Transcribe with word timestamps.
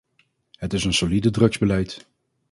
Het 0.51 0.73
is 0.73 0.83
een 0.83 0.93
solide 0.93 1.29
drugsbeleid. 1.31 2.07